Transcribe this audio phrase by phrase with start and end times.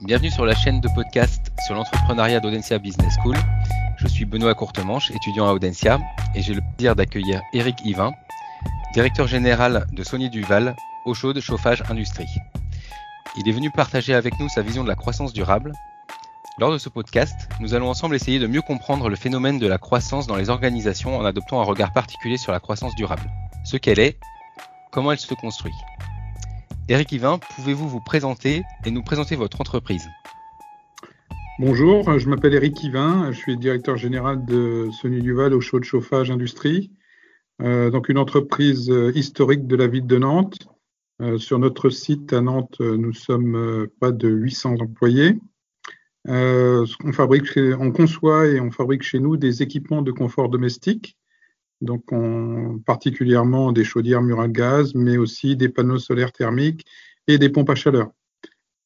[0.00, 3.34] bienvenue sur la chaîne de podcast sur l'entrepreneuriat d'Audencia Business School.
[3.96, 5.98] Je suis Benoît Courtemanche, étudiant à Audencia,
[6.36, 8.12] et j'ai le plaisir d'accueillir Eric Yvain,
[8.94, 12.28] directeur général de Sony Duval, eau chaude, chauffage, industrie.
[13.36, 15.72] Il est venu partager avec nous sa vision de la croissance durable.
[16.58, 19.78] Lors de ce podcast, nous allons ensemble essayer de mieux comprendre le phénomène de la
[19.78, 23.28] croissance dans les organisations en adoptant un regard particulier sur la croissance durable.
[23.64, 24.18] Ce qu'elle est,
[24.92, 25.74] comment elle se construit.
[26.90, 30.08] Eric Yvain, pouvez-vous vous présenter et nous présenter votre entreprise?
[31.58, 35.84] Bonjour, je m'appelle Eric Yvain, je suis directeur général de Sony Duval au chaud de
[35.84, 36.90] chauffage industrie,
[37.60, 40.66] euh, donc une entreprise euh, historique de la ville de Nantes.
[41.20, 45.38] Euh, sur notre site à Nantes, nous sommes pas de 800 employés.
[46.24, 51.18] on, conçoit et on fabrique chez nous des équipements de confort domestique
[51.80, 52.04] donc
[52.84, 56.84] particulièrement des chaudières mur à gaz, mais aussi des panneaux solaires thermiques
[57.26, 58.10] et des pompes à chaleur.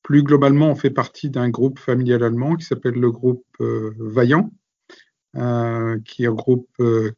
[0.02, 4.50] Plus globalement, on fait partie d'un groupe familial allemand qui s'appelle le groupe euh, Vaillant,
[5.36, 6.68] euh, qui regroupe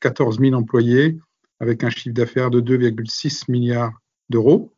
[0.00, 1.18] 14 euh, 000 employés
[1.60, 4.74] avec un chiffre d'affaires de 2,6 milliards d'euros.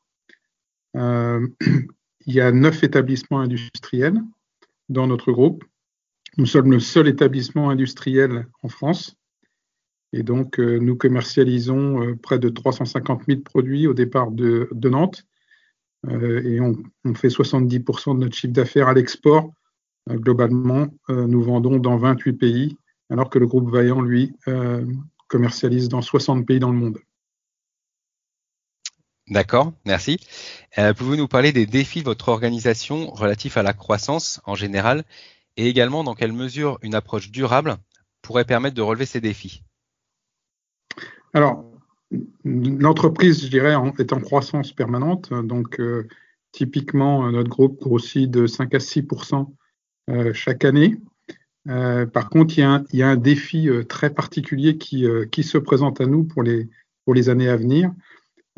[0.95, 4.23] il y a neuf établissements industriels
[4.89, 5.65] dans notre groupe.
[6.39, 9.17] Nous sommes le seul établissement industriel en France
[10.17, 15.27] et donc, euh, nous commercialisons euh, près de 350 000 produits au départ de, Nantes.
[16.06, 16.75] Euh, et on,
[17.14, 19.53] fait 70% de notre chiffre d'affaires à l'export.
[20.09, 22.77] globalement, nous vendons dans 28 pays,
[23.11, 24.33] alors que le groupe Vaillant, lui,
[25.28, 26.98] commercialise dans 60 pays dans le monde.
[29.28, 30.19] D'accord, merci.
[30.77, 35.05] Pouvez-vous nous parler des défis de votre organisation relatifs à la croissance en général
[35.56, 37.77] et également dans quelle mesure une approche durable
[38.22, 39.64] pourrait permettre de relever ces défis?
[41.37, 41.70] Alors,
[42.45, 45.34] l'entreprise, je dirais, est en croissance permanente.
[45.34, 46.09] Donc, euh,
[46.51, 49.53] typiquement, notre groupe grossit de 5 à 6%
[50.09, 50.97] euh, chaque année.
[51.69, 52.62] Euh, par contre, il
[52.95, 55.05] y, a un, défi très particulier qui,
[55.43, 56.71] se présente à nous pour les,
[57.05, 57.93] pour les années à venir.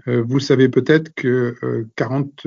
[0.07, 2.47] vous savez peut-être que 40,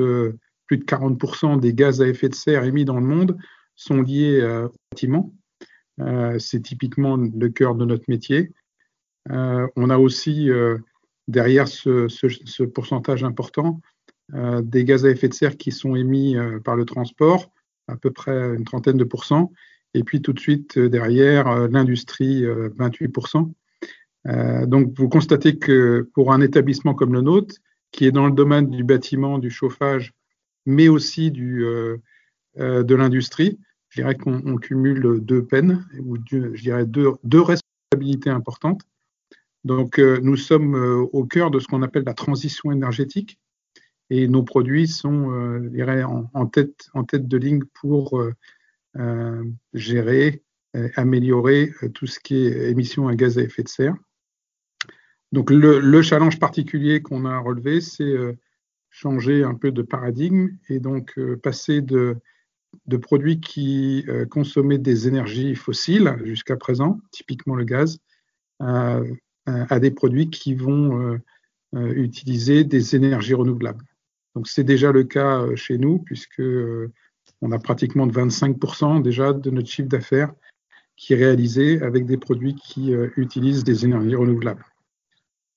[0.65, 3.37] plus de 40 des gaz à effet de serre émis dans le monde
[3.75, 5.33] sont liés au bâtiment.
[6.39, 8.53] C'est typiquement le cœur de notre métier.
[9.29, 10.77] Euh, on a aussi euh,
[11.27, 13.81] derrière ce, pourcentage important
[14.33, 17.51] euh, des gaz à effet de serre qui sont émis par le transport,
[17.87, 19.51] à peu près une trentaine de pourcents,
[19.93, 23.51] et puis tout de suite derrière l'industrie, 28%.
[24.67, 27.55] donc vous constatez que pour un établissement comme le nôtre,
[27.91, 30.13] qui est dans le domaine du bâtiment, du chauffage,
[30.65, 31.99] mais aussi de
[32.55, 33.59] l'industrie,
[33.89, 38.83] je dirais qu'on cumule deux peines, ou je dirais deux responsabilités importantes.
[39.63, 43.39] Donc, euh, nous sommes euh, au cœur de ce qu'on appelle la transition énergétique
[44.09, 46.87] et nos produits sont euh, en, tête,
[47.27, 48.21] de ligne pour
[49.73, 50.43] gérer,
[50.95, 53.95] améliorer tout ce qui est émissions à gaz à effet de serre.
[55.31, 58.13] Donc, le, challenge particulier qu'on a relevé, c'est
[58.89, 62.17] changer un peu de paradigme et donc passer de,
[62.87, 67.97] de produits qui consommaient des énergies fossiles jusqu'à présent, typiquement le gaz,
[69.45, 71.17] à des produits qui vont euh,
[71.75, 73.85] euh, utiliser des énergies renouvelables.
[74.35, 76.41] Donc c'est déjà le cas euh, chez nous puisque
[77.41, 80.33] on a pratiquement de 25% déjà de notre chiffre d'affaires
[80.95, 84.63] qui est réalisé avec des produits qui utilisent des énergies renouvelables.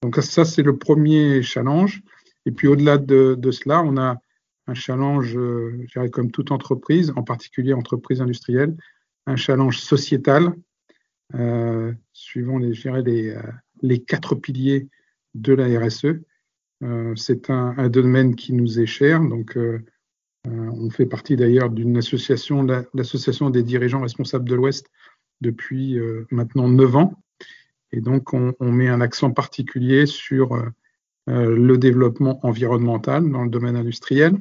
[0.02, 2.02] Donc ça, c'est le premier challenge.
[2.46, 4.18] Et puis au-delà de, cela, on a
[4.66, 8.74] un challenge, je dirais comme toute entreprise, en particulier entreprise industrielle,
[9.26, 10.54] un challenge sociétal,
[12.14, 13.36] suivant les, je les,
[13.84, 14.88] les quatre piliers
[15.34, 16.16] de la RSE.
[16.82, 19.20] Euh, c'est un, domaine qui nous est cher.
[19.20, 19.84] Donc, euh,
[20.46, 24.90] euh, on fait partie d'ailleurs d'une association, l'association des dirigeants responsables de l'Ouest,
[25.40, 25.98] depuis
[26.30, 27.12] maintenant neuf ans.
[27.92, 30.56] Et donc, on, met un accent particulier sur
[31.26, 34.38] le développement environnemental dans le domaine industriel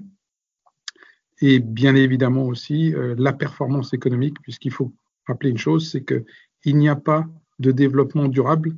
[1.42, 4.94] et bien évidemment aussi la performance économique, puisqu'il faut
[5.28, 7.26] rappeler une chose, c'est qu'il n'y a pas
[7.60, 8.78] de développement durable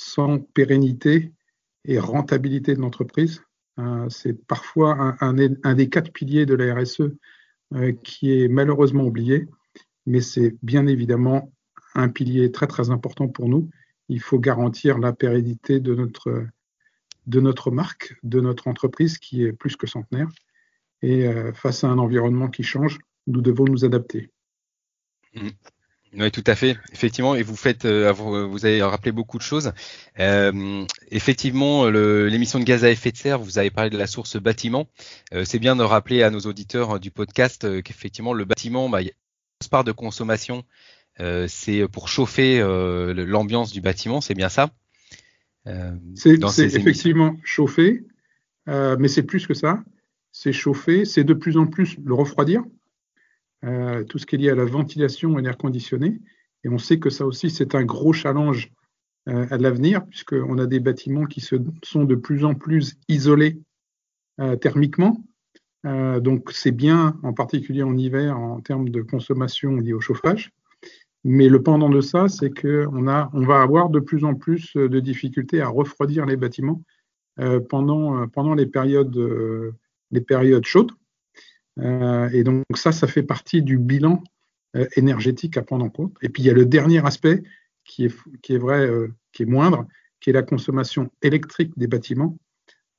[0.00, 1.30] sans pérennité
[1.84, 3.42] et rentabilité de l'entreprise.
[3.78, 5.34] Euh, c'est parfois un,
[5.74, 7.02] des quatre piliers de la RSE
[7.74, 9.46] euh, qui est malheureusement oublié,
[10.06, 11.52] mais c'est bien évidemment
[11.94, 13.68] un pilier très très important pour nous.
[14.08, 16.46] Il faut garantir la pérennité de notre,
[17.26, 20.28] de notre marque, de notre entreprise qui est plus que centenaire.
[21.02, 24.30] Et euh, face à un environnement qui change, nous devons nous adapter.
[25.34, 25.48] Mmh.
[26.18, 26.76] Oui, tout à fait.
[26.92, 29.72] Effectivement, et vous faites, euh, vous avez rappelé beaucoup de choses.
[30.18, 34.36] Euh, effectivement, l'émission de gaz à effet de serre, vous avez parlé de la source
[34.36, 34.88] bâtiment.
[35.32, 39.06] Euh, c'est bien de rappeler à nos auditeurs du podcast qu'effectivement, le bâtiment, bah, il
[39.06, 39.12] y a
[39.62, 40.64] une part de consommation,
[41.48, 44.70] c'est pour chauffer l'ambiance du bâtiment, c'est bien ça
[46.14, 48.04] C'est effectivement chauffer,
[48.66, 49.84] mais c'est plus que ça.
[50.32, 52.62] C'est chauffer, c'est de plus en plus le refroidir.
[53.64, 56.18] Euh, tout ce qui est lié à la ventilation et l'air conditionné.
[56.64, 58.72] Et on sait que ça aussi, c'est un gros challenge
[59.28, 63.60] euh, à l'avenir, puisqu'on a des bâtiments qui se, sont de plus en plus isolés
[64.40, 65.22] euh, thermiquement.
[65.84, 70.52] donc c'est bien, en particulier en hiver, en termes de consommation liée au chauffage.
[71.24, 75.00] Mais le pendant de ça, c'est qu'on on va avoir de plus en plus de
[75.00, 76.82] difficultés à refroidir les bâtiments
[77.68, 79.18] pendant, pendant les, périodes,
[80.10, 80.92] les périodes chaudes.
[81.78, 84.22] Euh, et donc ça, ça fait partie du bilan
[84.76, 86.14] euh, énergétique à prendre en compte.
[86.22, 87.42] Et puis il y a le dernier aspect
[87.84, 89.86] qui est, vrai, euh, qui est moindre,
[90.20, 92.38] qui est la consommation électrique des bâtiments.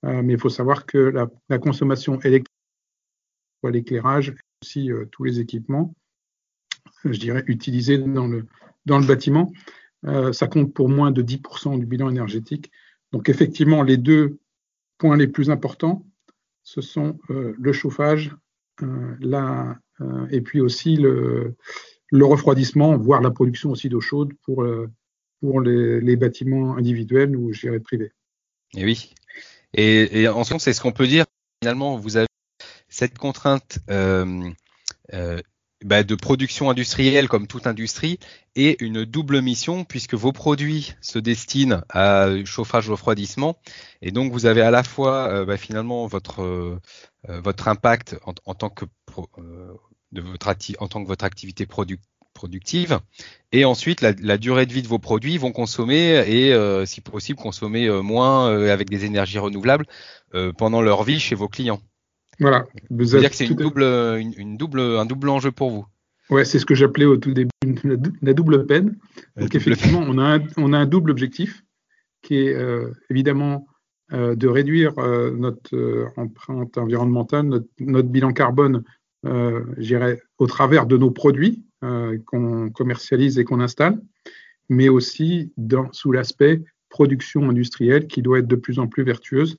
[0.04, 2.52] mais il faut savoir que la, consommation électrique,
[3.64, 4.34] l'éclairage,
[4.64, 5.94] aussi tous les équipements,
[7.06, 8.48] je dirais, utilisés dans le,
[8.88, 9.54] dans le bâtiment,
[10.34, 12.72] ça compte pour moins de 10% du bilan énergétique.
[13.12, 14.40] Donc effectivement, les deux
[14.98, 16.04] points les plus importants,
[16.64, 18.36] ce sont le chauffage
[18.84, 21.56] euh, là, euh, et puis aussi le,
[22.12, 24.90] refroidissement, voire la production aussi d'eau chaude pour, euh,
[25.40, 27.52] pour les, bâtiments individuels ou
[27.84, 28.12] privés.
[28.76, 29.14] Et oui.
[29.74, 31.26] Et, en ce c'est ce qu'on peut dire.
[31.62, 32.28] Finalement, vous avez
[32.90, 33.80] cette contrainte
[35.84, 38.20] bah, de production industrielle comme toute industrie
[38.56, 43.58] et une double mission puisque vos produits se destinent à chauffage refroidissement
[44.02, 46.80] et donc vous avez à la fois bah, finalement votre
[47.30, 48.86] euh, votre impact en, tant que
[49.38, 49.74] euh,
[50.12, 50.50] de votre
[50.80, 51.68] en tant que votre activité
[52.34, 53.00] productive
[53.52, 57.40] et ensuite la, durée de vie de vos produits vont consommer et euh, si possible
[57.40, 59.86] consommer moins avec des énergies renouvelables
[60.58, 61.82] pendant leur vie chez vos clients.
[62.40, 62.66] Voilà.
[62.90, 65.86] Vous dire que c'est une double, une, double, un double enjeu pour vous.
[66.30, 67.50] Ouais, c'est ce que j'appelais au tout début
[68.22, 68.98] la, double peine.
[69.36, 71.64] Donc effectivement, on a, un, on a un double objectif
[72.22, 72.56] qui est
[73.10, 73.68] évidemment
[74.14, 77.46] euh, de réduire euh, notre euh, empreinte environnementale,
[77.80, 78.84] notre, bilan carbone,
[79.24, 81.64] au travers de nos produits
[82.26, 84.02] qu'on commercialise et qu'on installe,
[84.68, 89.58] mais aussi dans, sous l'aspect production industrielle qui doit être de plus en plus vertueuse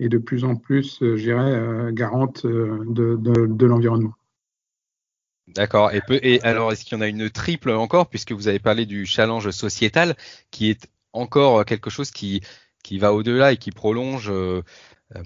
[0.00, 4.14] et de plus en plus, j'irais, garante de, de, l'environnement.
[5.46, 5.92] D'accord.
[5.92, 8.86] Et, et, alors, est-ce qu'il y en a une triple encore, puisque vous avez parlé
[8.86, 10.16] du challenge sociétal,
[10.50, 12.40] qui est encore quelque chose qui,
[12.82, 14.62] qui va au-delà et qui prolonge, euh,
[15.16, 15.22] euh,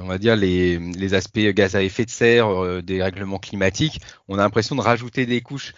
[0.00, 4.00] on va dire, les, les, aspects gaz à effet de serre, euh, des règlements climatiques.
[4.28, 5.74] On a l'impression de rajouter des couches.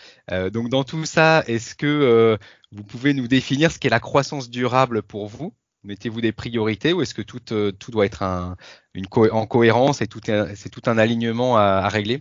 [0.53, 2.39] donc dans tout ça, est-ce que
[2.73, 5.53] vous pouvez nous définir ce qu'est la croissance durable pour vous?
[5.85, 8.57] Mettez-vous des priorités ou est-ce que tout, tout doit être un,
[8.95, 10.09] une en cohérence et
[10.55, 12.21] c'est tout un alignement à, régler?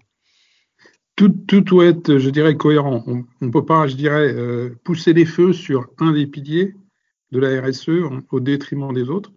[1.15, 3.03] Tout, tout, doit être, je dirais, cohérent.
[3.07, 4.35] On ne peut pas, je dirais,
[4.83, 6.75] pousser les feux sur un des piliers
[7.31, 7.89] de la RSE
[8.31, 9.31] au détriment des autres.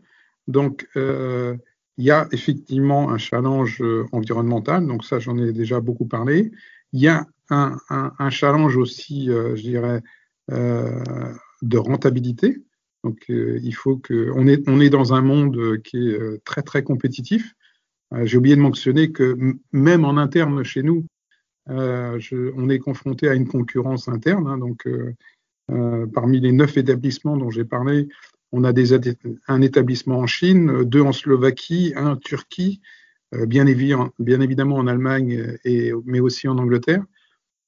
[0.47, 1.57] Donc, euh,
[1.97, 6.51] il y a effectivement un challenge euh, environnemental, donc ça j'en ai déjà beaucoup parlé.
[6.93, 10.03] Il y a un, un, challenge aussi, euh, je dirais,
[10.49, 12.63] de rentabilité.
[13.05, 16.83] Donc, il faut que on est, on est dans un monde qui est très très
[16.83, 17.55] compétitif.
[18.25, 19.37] J'ai oublié de mentionner que
[19.73, 21.07] même en interne chez nous,
[21.67, 24.47] on est confronté à une concurrence interne.
[24.47, 24.87] Hein, donc,
[25.71, 28.09] euh, parmi les neuf établissements dont j'ai parlé,
[28.53, 28.93] on a des,
[29.47, 32.81] un établissement en Chine, deux en Slovaquie, un en Turquie,
[33.35, 37.05] euh, bien, évidemment en Allemagne, et, mais aussi en Angleterre.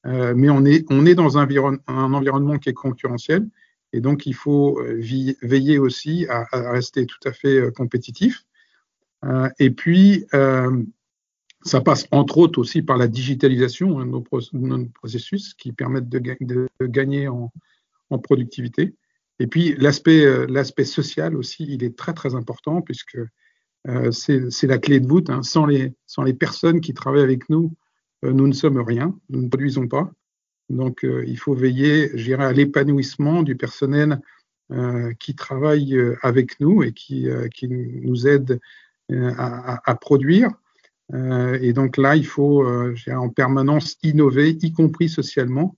[0.06, 1.46] Euh, mais on est, on est dans un,
[1.86, 3.46] un, environnement qui est concurrentiel
[3.92, 4.80] et donc il faut
[5.42, 8.44] veiller aussi à, rester tout à fait compétitif.
[9.58, 10.26] et puis,
[11.64, 16.68] ça passe entre autres aussi par la digitalisation hein, de, nos processus qui permettent de,
[16.82, 17.50] gagner en,
[18.22, 18.94] productivité.
[19.38, 23.18] Et puis l'aspect euh, social aussi, il est très très important puisque
[23.88, 25.30] euh, c'est la clé de voûte.
[25.30, 25.42] Hein.
[25.42, 25.94] Sans, les,
[26.38, 27.74] personnes qui travaillent avec nous,
[28.24, 30.10] euh, nous ne sommes rien, nous ne produisons pas.
[30.68, 34.20] Donc il faut veiller, je à l'épanouissement du personnel
[35.18, 37.28] qui travaille avec nous et qui,
[37.68, 38.58] nous aide
[39.10, 40.50] à, produire.
[41.12, 42.66] et donc là, il faut
[43.08, 45.76] en permanence innover, y compris socialement,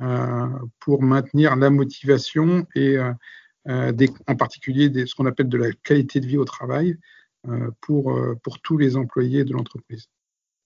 [0.00, 0.48] euh,
[0.80, 3.12] pour maintenir la motivation et euh,
[3.68, 3.92] euh,
[4.26, 6.98] en particulier ce qu'on appelle de la qualité de vie au travail
[7.82, 10.08] pour, pour tous les employés de l'entreprise.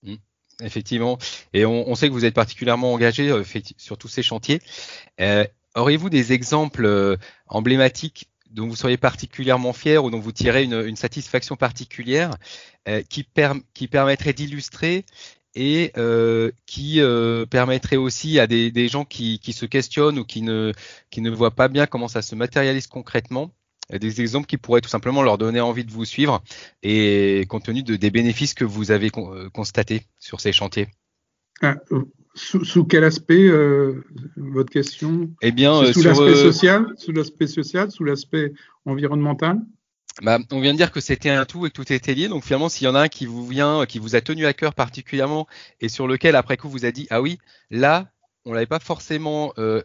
[0.03, 0.15] Mmh.
[0.61, 1.17] Effectivement.
[1.53, 3.31] Et on, sait que vous êtes particulièrement engagé
[3.77, 4.61] sur tous ces chantiers.
[5.75, 11.55] Auriez-vous des exemples emblématiques dont vous seriez particulièrement fier ou dont vous tirez une, satisfaction
[11.55, 12.31] particulière
[13.07, 13.25] qui,
[13.73, 15.05] qui permettrait d'illustrer
[15.55, 20.25] et euh, qui euh, permettrait aussi à des, des gens qui, qui, se questionnent ou
[20.25, 20.73] qui ne,
[21.09, 23.51] qui ne voient pas bien comment ça se matérialise concrètement,
[23.97, 26.43] des exemples qui pourraient tout simplement leur donner envie de vous suivre
[26.83, 30.87] et compte tenu de, des bénéfices que vous avez euh, constatés sur ces chantiers.
[31.61, 31.75] Ah,
[32.35, 34.03] sous, sous, quel aspect euh,
[34.37, 35.29] votre question?
[35.41, 38.53] Eh bien, sous l'aspect social, sous l'aspect social, sous l'aspect
[38.85, 39.59] environnemental?
[40.21, 42.27] Bah, on vient de dire que c'était un tout et que tout était lié.
[42.27, 44.53] Donc finalement, s'il y en a un qui vous vient, qui vous a tenu à
[44.53, 45.47] cœur particulièrement
[45.79, 48.11] et sur lequel après coup vous a dit ah oui, là
[48.49, 49.81] on l'avait pas forcément euh,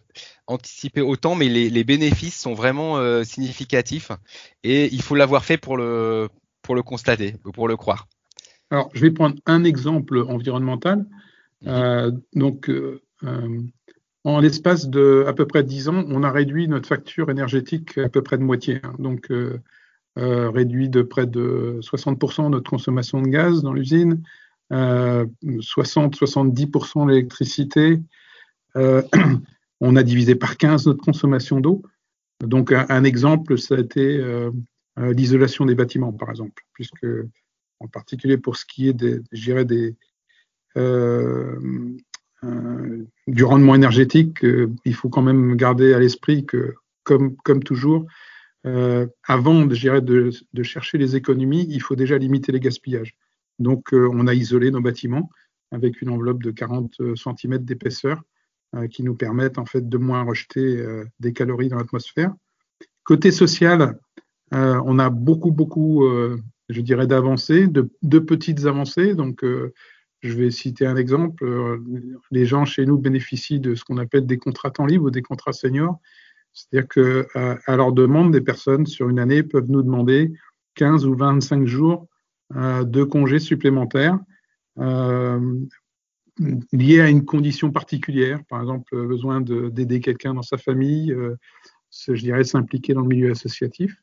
[0.47, 4.11] anticipé autant, mais les, bénéfices sont vraiment euh, significatifs
[4.63, 6.29] et il faut l'avoir fait pour le
[6.63, 8.09] pour le constater ou pour le croire.
[8.71, 11.05] Alors je vais prendre un exemple environnemental.
[11.63, 11.69] Mhm.
[11.69, 12.71] Euh, donc
[14.25, 18.09] en l'espace de à peu près 10 ans, on a réduit notre facture énergétique à
[18.09, 18.81] peu près de moitié.
[18.83, 18.95] Hein.
[18.99, 19.31] Donc
[20.17, 24.23] réduit de près de 60% notre consommation de gaz dans l'usine,
[24.71, 28.01] 60-70% euh, l'électricité.
[28.77, 29.03] Euh,
[29.81, 31.83] on a divisé par 15 notre consommation d'eau.
[32.41, 34.23] Donc un, exemple, ça a été
[34.97, 37.07] l'isolation des bâtiments, par exemple, puisque
[37.81, 39.21] en particulier pour ce qui est des,
[39.65, 39.95] des
[43.27, 44.45] du rendement énergétique,
[44.85, 48.07] il faut quand même garder à l'esprit que, comme, toujours,
[48.67, 53.15] euh, avant de, de, chercher les économies, il faut déjà limiter les gaspillages.
[53.59, 55.31] Donc, euh, on a isolé nos bâtiments
[55.71, 58.23] avec une enveloppe de 40 cm d'épaisseur euh,
[58.91, 60.85] qui nous permettent en fait de moins rejeter
[61.21, 62.33] des calories dans l'atmosphère.
[63.05, 63.99] Côté social,
[64.53, 66.05] on a beaucoup, beaucoup,
[66.69, 69.15] je dirais, d'avancées, de, petites avancées.
[69.15, 69.45] Donc,
[70.23, 71.81] je vais citer un exemple.
[72.31, 75.23] Les gens chez nous bénéficient de ce qu'on appelle des contrats temps libre ou des
[75.23, 76.01] contrats seniors
[76.55, 80.33] c'est-à-dire qu'à à leur demande, des personnes sur une année peuvent nous demander
[80.77, 82.07] 15 ou 25 jours
[82.55, 84.19] euh, de congés supplémentaires
[86.41, 91.37] euh, liés à une condition particulière, par exemple besoin d'aider quelqu'un dans sa famille, euh,
[91.91, 94.03] je dirais s'impliquer dans le milieu associatif,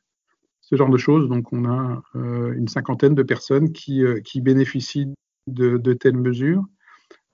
[0.62, 1.28] ce genre de choses.
[1.28, 4.04] Donc on a une cinquantaine de personnes qui,
[4.36, 5.14] bénéficient
[5.48, 6.64] de, de, telles mesures.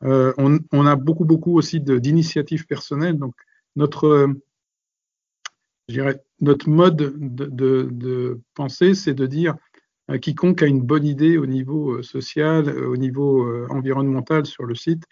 [0.02, 3.20] On, a beaucoup, beaucoup aussi d'initiatives personnelles.
[3.20, 3.36] Donc
[3.76, 4.34] notre
[5.88, 9.58] je dirais, notre mode de, pensée, c'est de dire euh,
[10.22, 14.76] quiconque a une bonne idée au niveau euh, social, euh, au niveau environnemental sur le
[14.76, 15.04] site,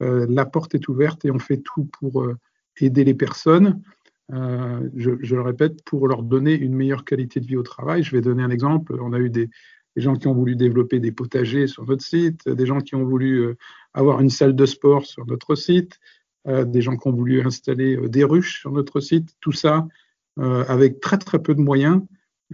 [0.00, 2.28] la porte est ouverte et on fait tout pour
[2.78, 3.80] aider les personnes.
[4.30, 8.02] Je, le répète, pour leur donner une meilleure qualité de vie au travail.
[8.02, 8.98] Je vais donner un exemple.
[9.00, 9.48] On a eu des,
[9.96, 13.54] gens qui ont voulu développer des potagers sur notre site, des gens qui ont voulu
[13.94, 16.00] avoir une salle de sport sur notre site,
[16.46, 19.36] des gens qui ont voulu installer des ruches sur notre site.
[19.40, 19.86] Tout ça,
[20.40, 22.04] euh, avec très très peu de moyens, euh,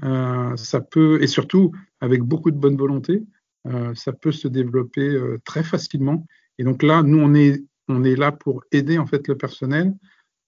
[0.02, 3.22] ça peut, et surtout avec beaucoup de bonne volonté,
[3.66, 6.26] euh, ça peut se développer très facilement.
[6.58, 9.94] Et donc là, nous, on est, on est là pour aider en fait le personnel,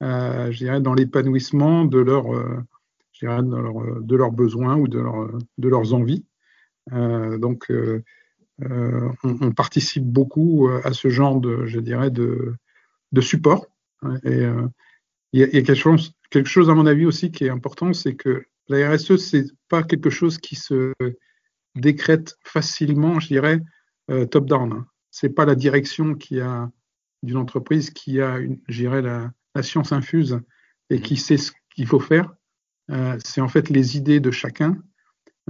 [0.01, 5.69] je dirais, dans l'épanouissement de, leur, de, leur, de, leurs besoins ou de, leur, de
[5.69, 6.25] leurs envies.
[6.91, 7.71] donc,
[9.25, 12.55] on, participe beaucoup à ce genre de, je dirais, de,
[13.13, 13.67] de support.
[14.25, 14.45] Et
[15.33, 18.15] il y, a, quelque chose, quelque chose, à mon avis, aussi qui est important, c'est
[18.15, 20.93] que la RSE, c'est pas quelque chose qui se
[21.75, 23.61] décrète facilement, je dirais,
[24.11, 24.73] euh, top-down.
[24.73, 24.87] Hein.
[25.11, 26.71] C'est pas la direction qui a
[27.23, 30.41] d'une entreprise qui a, une, je dirais, la, science infuse
[30.89, 32.35] et qui sait ce qu'il faut faire.
[32.91, 34.83] Euh, c'est en fait les idées de chacun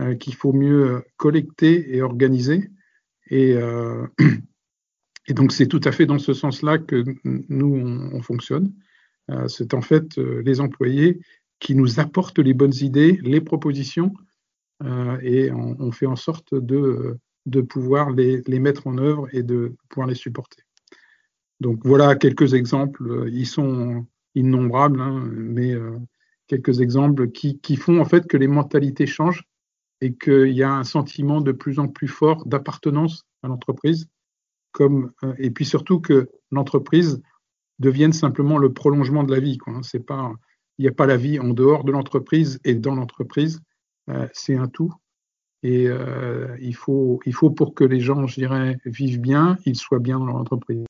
[0.00, 2.70] euh, qu'il faut mieux collecter et organiser.
[3.30, 3.52] Et,
[5.28, 8.74] et donc, c'est tout à fait dans ce sens-là que nous, on fonctionne.
[9.46, 11.20] C'est en fait les employés
[11.62, 14.12] qui nous apportent les bonnes idées, les propositions,
[14.82, 17.16] euh, et on, fait en sorte de,
[17.68, 20.64] pouvoir les, mettre en œuvre et de pouvoir les supporter.
[21.60, 24.04] Donc voilà quelques exemples, ils sont
[24.34, 25.76] innombrables, hein, mais
[26.48, 29.44] quelques exemples qui, font en fait que les mentalités changent
[30.00, 34.08] et qu'il y a un sentiment de plus en plus fort d'appartenance à l'entreprise,
[34.72, 37.22] comme, et puis surtout que l'entreprise
[37.78, 39.58] deviennent simplement le prolongement de la vie.
[39.58, 39.78] Quoi.
[39.84, 40.32] C'est pas,
[40.78, 43.60] il n'y a pas la vie en dehors de l'entreprise et dans l'entreprise.
[44.08, 44.92] Euh, c'est un tout.
[45.62, 49.76] Et euh, il, faut, il faut pour que les gens, je dirais, vivent bien, ils
[49.76, 50.86] soient bien dans leur entreprise.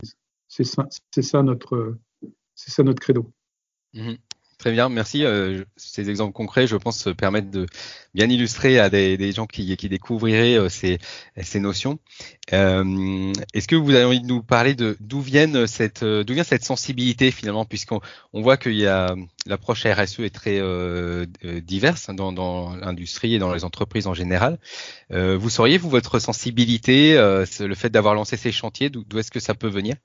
[0.48, 1.98] C'est ça, c'est ça notre,
[2.54, 3.30] c'est ça notre credo.
[3.94, 4.14] Mmh
[4.62, 5.24] Très bien, merci.
[5.24, 7.66] Euh, ces exemples concrets, je pense, permettent de
[8.14, 11.98] bien illustrer à des, gens qui, découvriraient euh, ces, notions.
[12.52, 16.44] Euh, est-ce que vous avez envie de nous parler de d'où viennent cette d'où vient
[16.44, 18.00] cette sensibilité finalement, puisqu'on
[18.32, 19.16] voit qu'il y a
[19.46, 20.60] l'approche RSE est très
[21.60, 24.60] diverse dans, dans l'industrie et dans les entreprises en général.
[25.10, 29.54] vous sauriez vous votre sensibilité, le fait d'avoir lancé ces chantiers, d'où est-ce que ça
[29.54, 29.96] peut venir?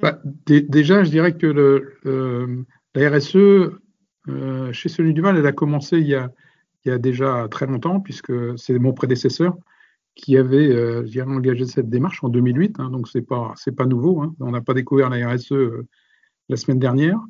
[0.00, 2.64] Bah, déjà, je dirais que le,
[2.94, 3.36] la RSE,
[4.28, 6.30] euh, chez Sony Duval, elle a commencé il y a,
[6.98, 9.58] déjà très longtemps, puisque c'est mon prédécesseur
[10.14, 14.22] qui avait euh, engagé cette démarche en 2008, hein, donc ce n'est pas, nouveau.
[14.22, 14.34] Hein.
[14.40, 15.86] on n'a pas découvert la RSE euh,
[16.48, 17.20] la semaine dernière.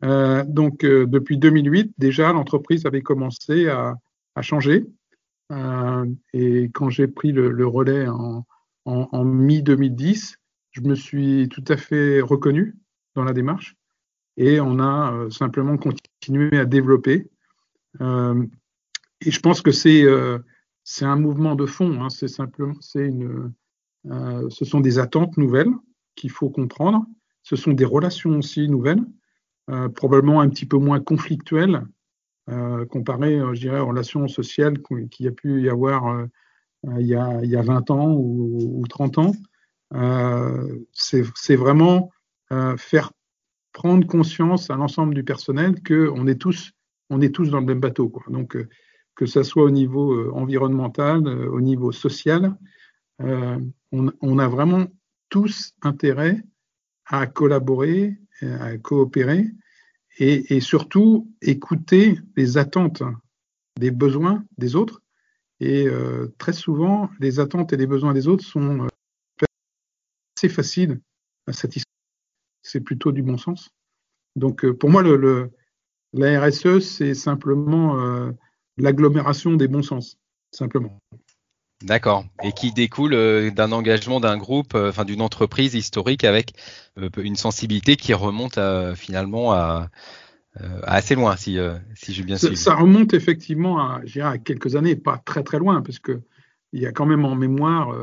[0.00, 3.96] donc depuis 2008, déjà, l'entreprise avait commencé à,
[4.40, 4.86] changer.
[6.32, 10.36] et quand j'ai pris le, relais en mi-2010,
[10.70, 12.76] je me suis tout à fait reconnu
[13.14, 13.76] dans la démarche
[14.36, 17.28] et on a euh, simplement continué à développer.
[18.00, 18.44] Euh,
[19.20, 20.38] et je pense que c'est euh,
[20.84, 22.02] c'est un mouvement de fond.
[22.02, 22.10] Hein.
[22.10, 23.52] c'est simplement une
[24.50, 25.72] ce sont des attentes nouvelles
[26.14, 27.04] qu'il faut comprendre.
[27.42, 29.02] Ce sont des relations aussi nouvelles,
[29.96, 31.82] probablement un petit peu moins conflictuelles
[32.88, 36.24] comparé, je dirais, aux relations sociales qu'il y a pu y avoir
[36.84, 39.32] il, y a, il y a 20 ans ou, ou 30 ans.
[40.92, 42.12] c'est vraiment
[42.76, 43.10] faire
[43.76, 46.72] prendre conscience à l'ensemble du personnel qu'on est tous,
[47.10, 48.08] on est tous dans le même bateau.
[48.08, 48.24] Quoi.
[48.30, 48.70] Donc, euh,
[49.14, 52.56] que ce soit au niveau euh, environnemental, euh, au niveau social,
[53.18, 54.86] on, a vraiment
[55.30, 56.42] tous intérêt
[57.06, 59.46] à collaborer, à coopérer
[60.18, 63.02] et, surtout écouter les attentes
[63.78, 65.00] des besoins des autres.
[65.60, 65.88] Et
[66.36, 68.86] très souvent, les attentes et les besoins des autres sont
[70.36, 71.00] assez faciles
[71.46, 71.85] à satisfaire
[72.66, 73.70] c'est plutôt du bon sens.
[74.34, 75.50] Donc euh, pour moi, le,
[76.12, 78.32] la RSE, c'est simplement euh,
[78.76, 80.18] l'agglomération des bons sens,
[80.50, 80.98] simplement.
[81.82, 82.24] D'accord.
[82.42, 86.52] Et qui découle euh, d'un engagement d'un groupe, enfin d'une entreprise historique avec
[87.16, 88.58] une sensibilité qui remonte
[88.94, 89.90] finalement à,
[90.82, 91.58] assez loin, si,
[91.94, 92.56] si j'ai bien suivi.
[92.56, 96.22] Ça remonte effectivement à, à quelques années, pas très très loin, parce que
[96.72, 97.94] il y a quand même en mémoire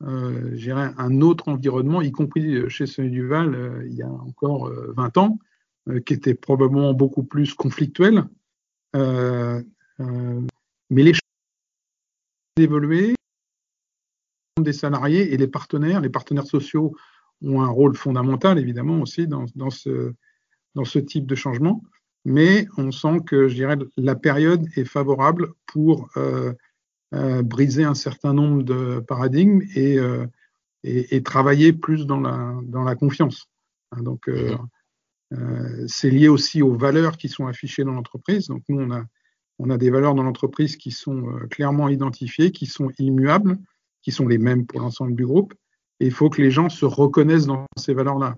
[0.00, 5.20] un autre environnement, y compris chez Sony Duval euh, il y a encore 20 euh,
[5.20, 5.38] ans,
[5.88, 8.24] euh, qui était probablement beaucoup plus conflictuel.
[8.94, 9.62] mais
[10.90, 11.20] les choses
[12.58, 13.14] ont évolué,
[14.60, 16.96] des salariés et les partenaires, les partenaires sociaux
[17.42, 20.14] ont un rôle fondamental évidemment aussi dans, ce,
[20.74, 21.82] dans ce type de changement,
[22.24, 26.54] mais on sent que je dirais la période est favorable pour euh, euh,
[27.12, 30.26] briser un certain nombre de paradigmes et, euh,
[30.82, 33.48] et, travailler plus dans la, dans la confiance.
[33.92, 34.56] Hein, donc, euh,
[35.86, 38.48] c'est lié aussi aux valeurs qui sont affichées dans l'entreprise.
[38.48, 39.04] Donc, nous, on a,
[39.58, 43.58] on a des valeurs dans l'entreprise qui sont clairement identifiées, qui sont immuables,
[44.02, 45.54] qui sont les mêmes pour l'ensemble du groupe.
[45.98, 48.36] Et il faut que les gens se reconnaissent dans ces valeurs-là.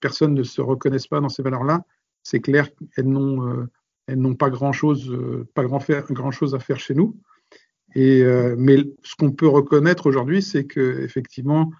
[0.00, 1.84] Personne ne se reconnaisse pas dans ces valeurs-là.
[2.22, 5.14] C'est clair qu'elles n'ont pas grand-chose
[5.54, 7.20] pas grand, grand chose à faire chez nous.
[7.96, 11.70] Euh, mais ce qu'on peut reconnaître aujourd'hui, c'est que effectivement,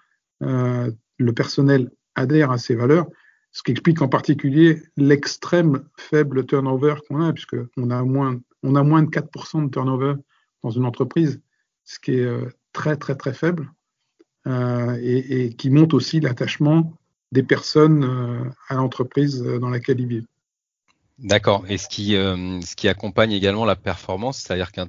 [0.43, 3.07] euh, le personnel adhère à ces valeurs,
[3.51, 8.83] ce qui explique en particulier l'extrême faible turnover qu'on a, puisqu'on a moins, on a
[8.83, 10.13] moins de 4% de turnover
[10.63, 11.41] dans une entreprise,
[11.83, 13.71] ce qui est euh, très très très faible,
[14.47, 16.97] et, et, qui montre aussi l'attachement
[17.31, 20.27] des personnes à l'entreprise dans laquelle ils vivent.
[21.19, 21.63] D'accord.
[21.69, 24.87] Et ce qui, ce qui accompagne également la performance, c'est-à-dire qu'un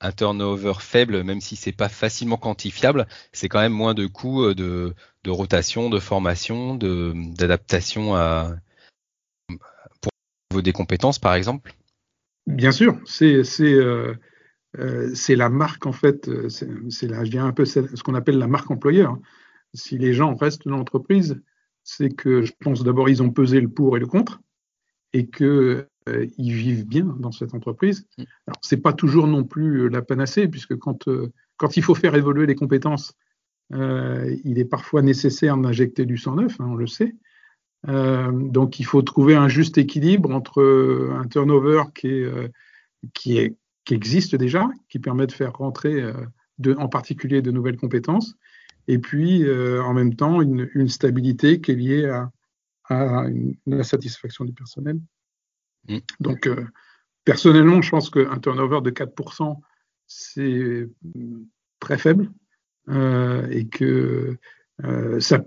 [0.00, 4.44] un turnover faible, même si c'est pas facilement quantifiable, c'est quand même moins de coûts
[4.44, 8.56] euh, de, de rotation, de formation, d'adaptation à
[10.48, 11.74] pour des compétences, par exemple.
[12.46, 14.14] Bien sûr, c'est c'est euh,
[14.78, 18.38] euh la marque en fait, euh, c'est là, je dirais un peu ce qu'on appelle
[18.38, 19.18] la marque employeur.
[19.74, 21.40] Si les gens restent dans l'entreprise,
[21.84, 24.40] c'est que je pense d'abord ils ont pesé le pour et le contre,
[25.12, 28.06] et que euh, ils vivent bien dans cette entreprise.
[28.16, 28.22] Mm.
[28.46, 31.94] Alors, c'est pas toujours non plus euh, la panacée, puisque quand, euh, quand il faut
[31.94, 33.14] faire évoluer les compétences,
[33.72, 37.14] il est parfois nécessaire d'injecter du sang neuf, hein, on le sait.
[37.86, 40.60] donc, il faut trouver un juste équilibre entre
[41.12, 42.52] un turnover qui, est,
[43.14, 46.02] qui, est, qui existe déjà, qui permet de faire rentrer
[46.58, 48.34] de, en particulier de nouvelles compétences,
[48.88, 52.32] et puis en même temps une, une, stabilité qui est liée à,
[52.88, 53.26] à
[53.66, 54.98] la satisfaction du personnel.
[55.88, 55.98] Mm.
[56.20, 56.66] Donc, euh,
[57.24, 59.60] personnellement, je pense qu'un turnover de 4%,
[60.06, 60.88] c'est
[61.78, 62.30] très faible
[62.88, 64.36] euh, et que
[64.84, 65.42] euh, ça,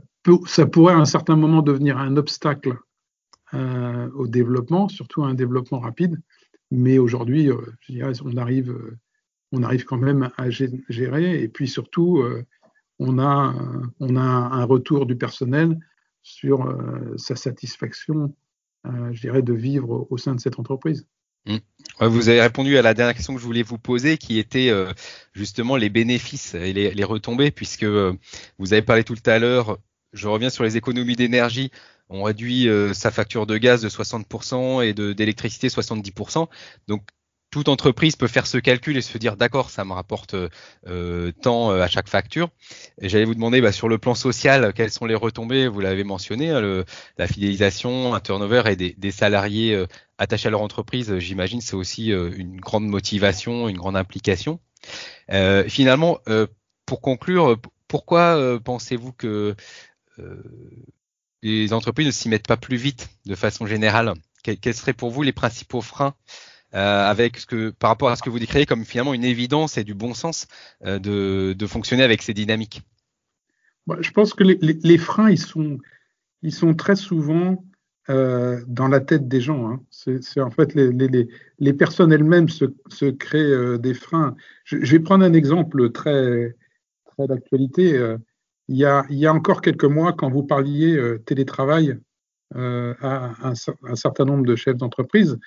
[0.71, 2.77] pourrait à un certain moment devenir un obstacle
[4.15, 6.19] au développement, surtout à un développement rapide.
[6.71, 7.51] Mais aujourd'hui,
[8.25, 8.75] on arrive,
[9.51, 11.39] on arrive quand même à gérer.
[11.39, 12.23] Et puis surtout,
[12.97, 13.53] on a,
[13.99, 15.77] un retour du personnel
[16.23, 16.75] sur
[17.17, 18.35] sa satisfaction,
[18.85, 21.07] je dirais, de vivre au sein de cette entreprise.
[21.45, 21.57] Mmh.
[21.99, 24.91] Vous avez répondu à la dernière question que je voulais vous poser, qui était euh,
[25.33, 29.77] justement les bénéfices et les, retombées, puisque vous avez parlé tout à l'heure,
[30.13, 31.71] je reviens sur les économies d'énergie,
[32.09, 36.47] on réduit sa facture de gaz de 60% et d'électricité 70%.
[36.87, 37.03] Donc
[37.53, 40.35] toute entreprise peut faire ce calcul et se dire d'accord, ça me rapporte
[40.87, 42.49] euh, tant euh, à chaque facture.
[42.99, 45.67] J'allais vous demander bah, sur le plan social, quelles sont les retombées?
[45.67, 46.83] Vous l'avez mentionné, hein,
[47.19, 49.85] la fidélisation, un turnover et des, salariés euh,
[50.17, 51.19] attachés à leur entreprise.
[51.19, 54.59] J'imagine c'est aussi une grande motivation, une grande implication.
[55.67, 56.17] finalement,
[56.87, 59.55] pour conclure, pourquoi pensez-vous que
[61.43, 64.13] les entreprises ne s'y mettent pas plus vite de façon générale?
[64.41, 68.23] Quels seraient pour vous les principaux freins euh, avec ce que, par rapport à ce
[68.23, 70.47] que vous décrivez comme finalement une évidence et du bon sens
[70.85, 72.81] euh, de, fonctionner avec ces dynamiques
[73.99, 75.77] Je pense que les, freins, ils sont,
[76.41, 77.63] ils sont très souvent
[78.09, 79.69] euh, dans la tête des gens.
[79.69, 79.81] Hein.
[79.89, 84.35] C'est en fait les, personnes elles-mêmes se, se, créent euh, des freins.
[84.65, 86.53] Je, vais prendre un exemple très,
[87.05, 87.97] très d'actualité.
[87.97, 88.17] Euh,
[88.67, 91.97] il, y a, encore quelques mois, quand vous parliez télétravail
[92.55, 95.37] à un, certain nombre de chefs d'entreprise,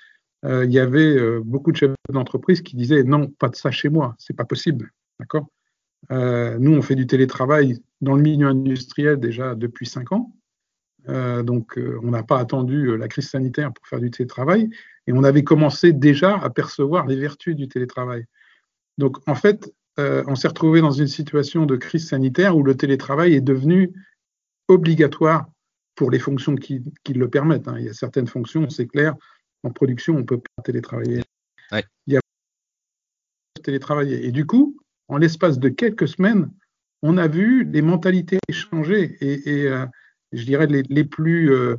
[0.45, 3.71] euh, il y avait euh, beaucoup de chefs d'entreprise qui disaient non, pas de ça
[3.71, 4.91] chez moi, c'est pas possible.
[5.19, 5.47] D'accord?
[6.11, 10.31] Euh, Nous, on fait du télétravail dans le milieu industriel déjà depuis cinq ans.
[11.07, 14.69] donc, on n'a pas attendu la crise sanitaire pour faire du télétravail
[15.07, 18.25] et on avait commencé déjà à percevoir les vertus du télétravail.
[18.97, 23.33] Donc, en fait, on s'est retrouvé dans une situation de crise sanitaire où le télétravail
[23.33, 23.93] est devenu
[24.67, 25.47] obligatoire
[25.95, 27.67] pour les fonctions qui, le permettent.
[27.67, 27.77] Hein.
[27.79, 29.15] Il y a certaines fonctions, c'est clair,
[29.67, 31.21] en production, on ne peut pas télétravailler.
[31.71, 32.21] Il y a
[33.61, 34.25] télétravailler.
[34.25, 34.77] Et du coup,
[35.09, 36.49] en l'espace de quelques semaines,
[37.01, 39.85] on a vu les mentalités changer et, euh,
[40.31, 41.75] je dirais les, plus euh,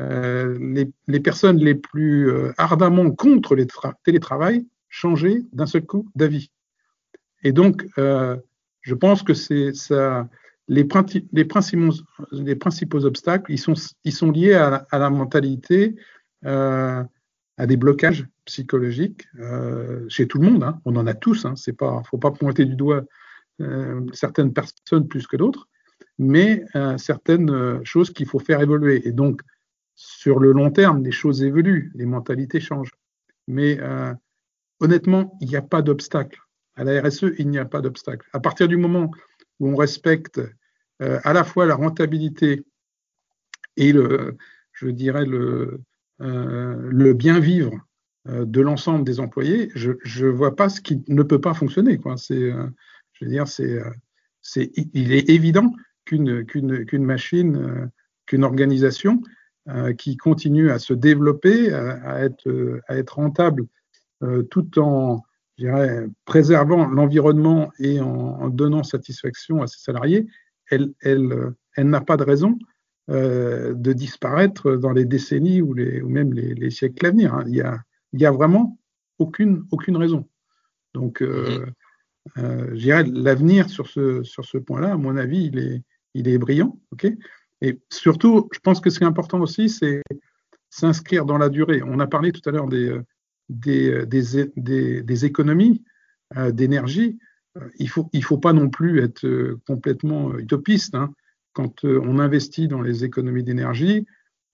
[0.00, 0.58] euh,
[1.06, 3.66] les, personnes les plus ardemment contre le
[4.04, 6.50] télétravail changer d'un seul coup d'avis.
[7.42, 10.28] Et donc, je pense que c'est ça.
[10.68, 10.86] Les,
[11.32, 15.96] les, principaux, les principaux obstacles, ils sont, ils sont liés à, à la mentalité,
[16.46, 17.04] euh,
[17.60, 20.64] à des blocages psychologiques euh, chez tout le monde.
[20.64, 20.80] Hein.
[20.86, 21.44] On en a tous.
[21.44, 21.56] Hein.
[21.56, 23.02] C'est pas, faut pas pointer du doigt
[23.60, 25.68] euh, certaines personnes plus que d'autres,
[26.18, 26.64] mais
[26.96, 29.06] certaines choses qu'il faut faire évoluer.
[29.06, 29.42] Et donc,
[29.94, 32.94] sur le long terme, les choses évoluent, les mentalités changent.
[33.46, 33.78] Mais
[34.80, 36.40] honnêtement, il n'y a pas d'obstacle.
[36.76, 38.26] À la RSE, il n'y a pas d'obstacle.
[38.32, 39.10] À partir du moment
[39.60, 40.40] où on respecte
[41.00, 42.64] à la fois la rentabilité
[43.76, 44.36] et le,
[44.72, 45.80] je dirais le, euh,
[46.20, 47.72] le bien vivre
[48.28, 51.98] euh, de l'ensemble des employés, je ne vois pas ce qui ne peut pas fonctionner.
[52.04, 52.66] Euh,
[53.12, 53.44] je veux dire,
[54.66, 55.72] il est évident
[56.04, 56.44] qu'une,
[56.98, 57.90] machine,
[58.26, 59.22] qu'une organisation
[59.96, 63.66] qui continue à se développer, à, être, à être rentable,
[64.50, 65.22] tout en
[65.56, 70.26] je dirais, préservant l'environnement et en, donnant satisfaction à ses salariés,
[70.70, 72.58] elle, elle, elle n'a pas de raison
[73.08, 77.34] euh, de disparaître dans les décennies ou, les, ou même les, siècles à venir.
[77.34, 77.44] Hein.
[77.48, 77.80] Il, y a,
[78.12, 78.78] il y a vraiment
[79.18, 80.28] aucune, aucune raison.
[80.94, 81.66] Donc, euh,
[82.36, 82.44] mhm.
[82.44, 85.82] euh l'avenir sur ce, sur ce point-là, à mon avis, il est,
[86.14, 86.78] il est brillant.
[87.62, 90.02] et surtout, je pense que ce qui est important aussi, c'est
[90.68, 91.82] s'inscrire dans la durée.
[91.82, 92.96] On a parlé tout à l'heure des,
[93.48, 95.82] des, des, des, économies
[96.52, 97.18] d'énergie.
[97.80, 100.94] Il ne faut, il faut pas non plus être complètement utopiste.
[100.94, 101.12] Hein
[101.52, 104.06] quand euh, on investit dans les économies d'énergie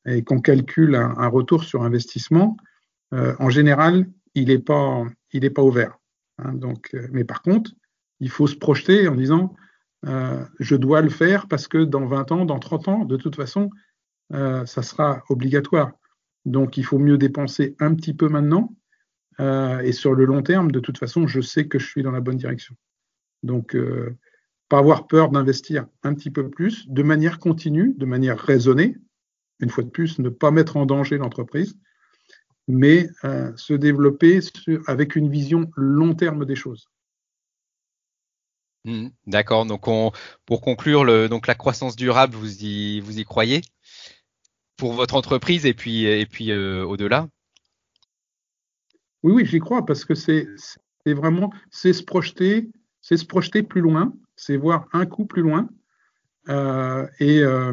[0.07, 2.57] et qu'on calcule un, retour sur investissement,
[3.13, 5.99] euh, en général, il n'est pas, il pas ouvert.
[6.39, 6.53] Hein.
[6.55, 7.73] donc, euh, mais par contre,
[8.21, 9.55] il faut se projeter en disant
[10.61, 13.71] je dois le faire parce que dans 20 ans, dans 30 ans, de toute façon,
[14.31, 15.91] ça sera obligatoire.
[16.45, 18.73] Donc, il faut mieux dépenser un petit peu maintenant.
[19.41, 22.21] et sur le long terme, de toute façon, je sais que je suis dans la
[22.21, 22.77] bonne direction.
[23.43, 23.77] Donc,
[24.69, 28.97] pas avoir peur d'investir un petit peu plus, de manière continue, de manière raisonnée,
[29.61, 31.79] une fois de plus, ne pas mettre en danger l'entreprise,
[32.69, 34.41] mais euh, se développer
[34.87, 36.89] avec une vision long terme des choses.
[38.85, 39.67] Mmh, d'accord.
[39.67, 39.87] Donc,
[40.47, 43.61] pour conclure, le, donc la croissance durable, vous y, vous y croyez?
[44.77, 47.29] Pour votre entreprise et puis, et puis euh, au-delà?
[49.23, 50.47] Oui, oui, j'y crois parce que c'est
[51.07, 52.69] vraiment c'est se projeter,
[53.07, 55.69] c'est se projeter plus loin, c'est voir un coup plus loin.
[56.49, 57.73] Euh, et, euh,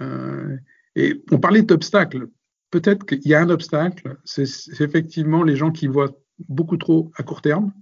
[0.00, 0.56] euh,
[0.94, 2.28] Et on parlait d'obstacles.
[2.70, 4.44] Peut-être qu'il y a un obstacle, c'est
[4.78, 6.16] effectivement les gens qui voient
[6.48, 7.72] beaucoup trop à court terme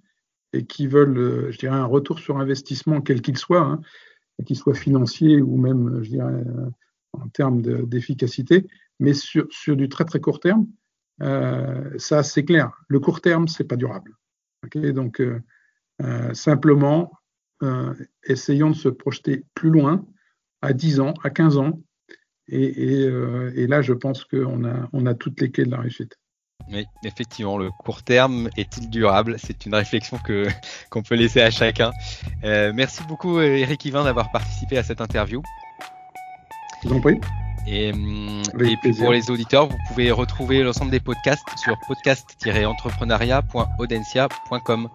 [0.55, 3.81] et qui veulent, je dirais, un retour sur investissement, quel qu'il soit, hein,
[4.47, 6.45] qu'il soit financier ou même, je dirais,
[7.13, 8.67] en termes d'efficacité,
[9.01, 10.67] mais sur, du très très court terme,
[11.99, 12.73] ça c'est clair.
[12.89, 14.17] Le court terme, c'est pas durable.
[14.73, 15.21] Donc,
[16.33, 17.13] simplement,
[18.25, 20.05] essayons de se projeter plus loin,
[20.63, 21.81] à 10 ans, à 15 ans,
[22.49, 26.17] et, et là, je pense qu'on a, on a toutes les clés de la réussite.
[26.73, 29.37] Oui, effectivement, le court terme est-il durable?
[29.39, 30.49] C'est une réflexion que
[30.91, 31.93] qu'on peut laisser à chacun.
[32.45, 35.43] Euh, merci beaucoup, Eric Yvain, d'avoir participé à cette interview.
[36.83, 37.21] Je vous en prie.
[37.69, 44.89] Et, hum, et puis pour les auditeurs, vous pouvez retrouver l'ensemble des podcasts sur podcast-entrepreneuriat.audencia.com.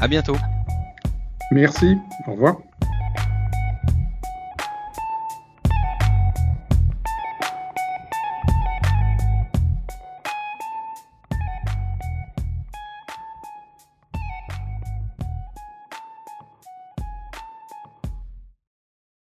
[0.00, 0.36] À bientôt.
[1.50, 1.96] Merci.
[2.26, 2.56] Au revoir.